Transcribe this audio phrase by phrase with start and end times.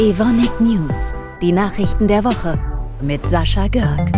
[0.00, 1.12] Evonik News,
[1.42, 2.58] die Nachrichten der Woche
[3.02, 4.10] mit Sascha Görg.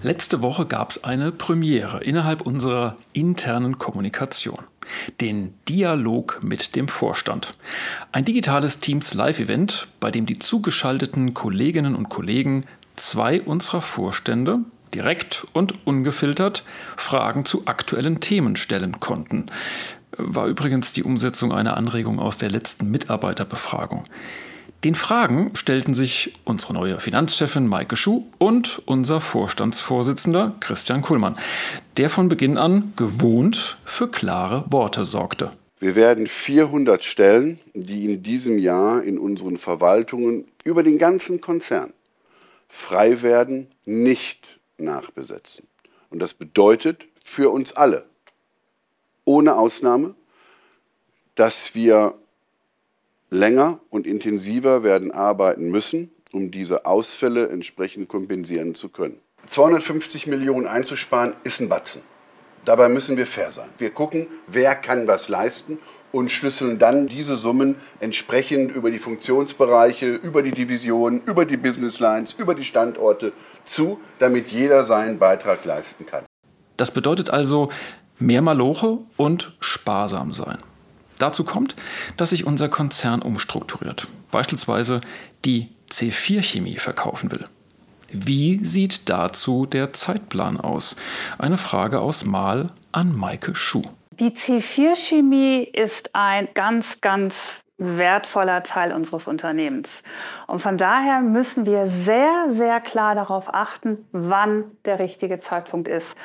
[0.00, 4.60] Letzte Woche gab es eine Premiere innerhalb unserer internen Kommunikation.
[5.20, 7.56] Den Dialog mit dem Vorstand.
[8.12, 12.64] Ein digitales Teams Live-Event, bei dem die zugeschalteten Kolleginnen und Kollegen
[12.94, 14.60] zwei unserer Vorstände
[14.94, 16.62] direkt und ungefiltert
[16.96, 19.46] Fragen zu aktuellen Themen stellen konnten.
[20.16, 24.04] War übrigens die Umsetzung einer Anregung aus der letzten Mitarbeiterbefragung.
[24.84, 31.38] Den Fragen stellten sich unsere neue Finanzchefin Maike Schuh und unser Vorstandsvorsitzender Christian Kuhlmann,
[31.98, 35.52] der von Beginn an gewohnt für klare Worte sorgte.
[35.78, 41.92] Wir werden 400 Stellen, die in diesem Jahr in unseren Verwaltungen über den ganzen Konzern
[42.68, 44.40] frei werden, nicht
[44.78, 45.68] nachbesetzen.
[46.10, 48.06] Und das bedeutet für uns alle,
[49.24, 50.16] ohne Ausnahme,
[51.36, 52.14] dass wir
[53.32, 59.18] länger und intensiver werden arbeiten müssen, um diese Ausfälle entsprechend kompensieren zu können.
[59.46, 62.02] 250 Millionen einzusparen ist ein Batzen.
[62.64, 63.68] Dabei müssen wir fair sein.
[63.78, 65.78] Wir gucken, wer kann was leisten
[66.12, 71.98] und schlüsseln dann diese Summen entsprechend über die Funktionsbereiche, über die Divisionen, über die Business
[71.98, 73.32] Lines, über die Standorte
[73.64, 76.24] zu, damit jeder seinen Beitrag leisten kann.
[76.76, 77.70] Das bedeutet also
[78.18, 80.58] mehr Maloche und sparsam sein.
[81.22, 81.76] Dazu kommt,
[82.16, 85.00] dass sich unser Konzern umstrukturiert, beispielsweise
[85.44, 87.46] die C4 Chemie verkaufen will.
[88.10, 90.96] Wie sieht dazu der Zeitplan aus?
[91.38, 93.84] Eine Frage aus Mal an Maike Schuh.
[94.18, 97.34] Die C4-Chemie ist ein ganz, ganz
[97.82, 100.02] wertvoller Teil unseres Unternehmens.
[100.46, 106.16] Und von daher müssen wir sehr, sehr klar darauf achten, wann der richtige Zeitpunkt ist.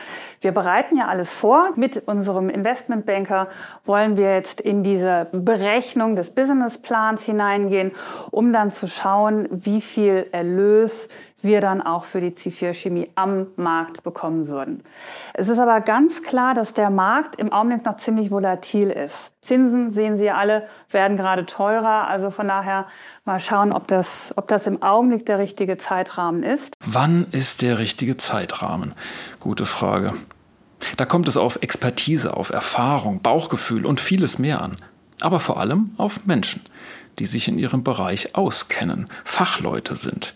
[0.42, 1.70] Wir bereiten ja alles vor.
[1.76, 3.48] Mit unserem Investmentbanker
[3.86, 7.92] wollen wir jetzt in diese Berechnung des Businessplans hineingehen,
[8.32, 11.10] um dann zu schauen, wie viel Erlös
[11.42, 14.84] wir dann auch für die C4-Chemie am Markt bekommen würden.
[15.34, 19.32] Es ist aber ganz klar, dass der Markt im Augenblick noch ziemlich volatil ist.
[19.42, 22.08] Zinsen, sehen Sie alle, werden gerade teurer.
[22.08, 22.88] Also von daher
[23.24, 26.74] mal schauen, ob das, ob das im Augenblick der richtige Zeitrahmen ist.
[26.84, 28.94] Wann ist der richtige Zeitrahmen?
[29.40, 30.14] Gute Frage.
[30.98, 34.78] Da kommt es auf Expertise, auf Erfahrung, Bauchgefühl und vieles mehr an.
[35.22, 36.64] Aber vor allem auf Menschen,
[37.20, 40.34] die sich in ihrem Bereich auskennen, Fachleute sind.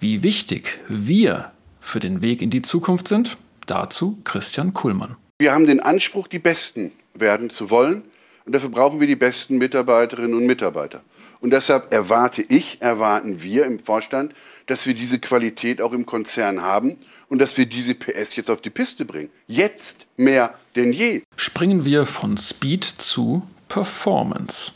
[0.00, 1.50] Wie wichtig wir
[1.80, 3.36] für den Weg in die Zukunft sind,
[3.66, 5.16] dazu Christian Kuhlmann.
[5.40, 8.04] Wir haben den Anspruch, die Besten werden zu wollen.
[8.44, 11.02] Und dafür brauchen wir die besten Mitarbeiterinnen und Mitarbeiter.
[11.40, 14.34] Und deshalb erwarte ich, erwarten wir im Vorstand,
[14.66, 16.96] dass wir diese Qualität auch im Konzern haben
[17.28, 19.30] und dass wir diese PS jetzt auf die Piste bringen.
[19.48, 21.22] Jetzt mehr denn je.
[21.36, 24.72] Springen wir von Speed zu Performance.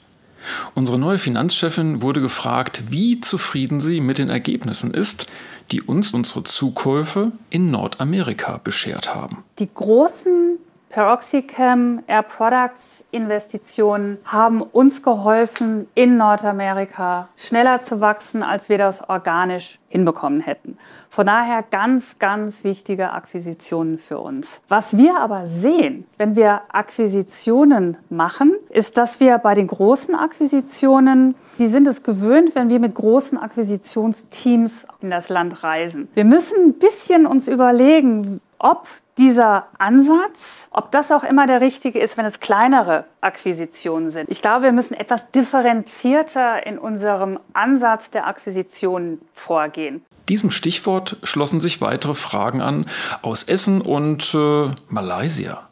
[0.75, 5.27] Unsere neue Finanzchefin wurde gefragt, wie zufrieden sie mit den Ergebnissen ist,
[5.71, 9.45] die uns unsere Zukäufe in Nordamerika beschert haben.
[9.59, 10.59] Die großen
[10.93, 19.09] Peroxychem Air Products Investitionen haben uns geholfen, in Nordamerika schneller zu wachsen, als wir das
[19.09, 20.77] organisch hinbekommen hätten.
[21.09, 24.61] Von daher ganz, ganz wichtige Akquisitionen für uns.
[24.69, 31.35] Was wir aber sehen, wenn wir Akquisitionen machen, ist, dass wir bei den großen Akquisitionen,
[31.59, 36.09] die sind es gewöhnt, wenn wir mit großen Akquisitionsteams in das Land reisen.
[36.13, 41.99] Wir müssen ein bisschen uns überlegen, ob dieser Ansatz, ob das auch immer der richtige
[41.99, 44.31] ist, wenn es kleinere Akquisitionen sind.
[44.31, 50.03] Ich glaube, wir müssen etwas differenzierter in unserem Ansatz der Akquisitionen vorgehen.
[50.29, 52.87] Diesem Stichwort schlossen sich weitere Fragen an
[53.21, 55.69] aus Essen und äh, Malaysia.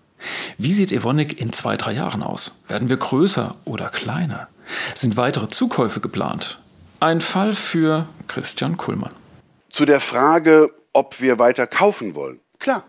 [0.58, 2.52] Wie sieht Evonik in zwei, drei Jahren aus?
[2.68, 4.48] Werden wir größer oder kleiner?
[4.94, 6.58] Sind weitere Zukäufe geplant?
[6.98, 9.14] Ein Fall für Christian Kuhlmann.
[9.70, 12.40] Zu der Frage, ob wir weiter kaufen wollen.
[12.60, 12.84] Klar,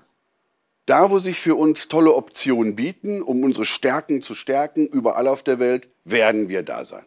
[0.86, 5.42] da, wo sich für uns tolle Optionen bieten, um unsere Stärken zu stärken, überall auf
[5.42, 7.06] der Welt, werden wir da sein.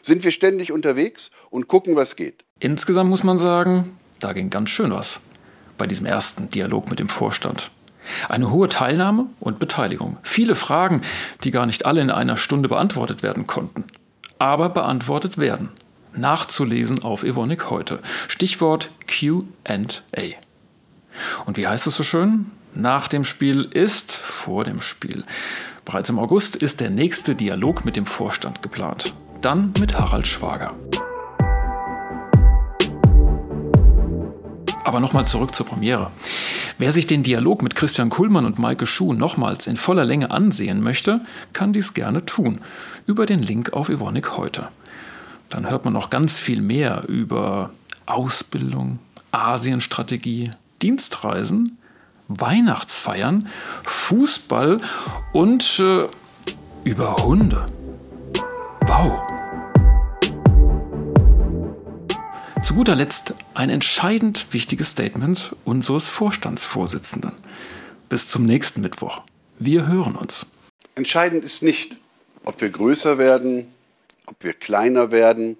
[0.00, 2.44] Sind wir ständig unterwegs und gucken, was geht.
[2.60, 5.20] Insgesamt muss man sagen, da ging ganz schön was
[5.76, 7.70] bei diesem ersten Dialog mit dem Vorstand.
[8.28, 10.18] Eine hohe Teilnahme und Beteiligung.
[10.22, 11.02] Viele Fragen,
[11.42, 13.84] die gar nicht alle in einer Stunde beantwortet werden konnten.
[14.38, 15.70] Aber beantwortet werden.
[16.14, 17.98] Nachzulesen auf Evonik heute.
[18.28, 20.34] Stichwort QA.
[21.46, 22.50] Und wie heißt es so schön?
[22.74, 25.24] nach dem Spiel ist vor dem Spiel.
[25.84, 29.14] Bereits im August ist der nächste Dialog mit dem Vorstand geplant.
[29.40, 30.74] Dann mit Harald Schwager.
[34.82, 36.10] Aber nochmal zurück zur Premiere.
[36.78, 40.82] Wer sich den Dialog mit Christian Kuhlmann und Maike Schuh nochmals in voller Länge ansehen
[40.82, 41.20] möchte,
[41.52, 42.60] kann dies gerne tun.
[43.06, 44.68] Über den Link auf Evonik heute.
[45.48, 47.70] dann hört man noch ganz viel mehr über
[48.06, 48.98] Ausbildung,
[49.30, 50.50] Asienstrategie,
[50.82, 51.78] Dienstreisen,
[52.28, 53.48] Weihnachtsfeiern,
[53.84, 54.80] Fußball
[55.32, 56.08] und äh,
[56.84, 57.66] über Hunde.
[58.86, 59.20] Wow.
[62.64, 67.32] Zu guter Letzt ein entscheidend wichtiges Statement unseres Vorstandsvorsitzenden.
[68.08, 69.22] Bis zum nächsten Mittwoch.
[69.58, 70.46] Wir hören uns.
[70.94, 71.96] Entscheidend ist nicht,
[72.44, 73.72] ob wir größer werden,
[74.26, 75.58] ob wir kleiner werden.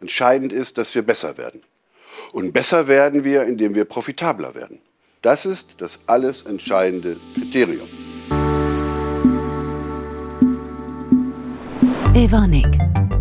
[0.00, 1.62] Entscheidend ist, dass wir besser werden.
[2.34, 4.80] Und besser werden wir, indem wir profitabler werden.
[5.22, 7.86] Das ist das alles entscheidende Kriterium.
[12.12, 12.66] Evonik,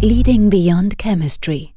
[0.01, 1.73] Leading Beyond Chemistry.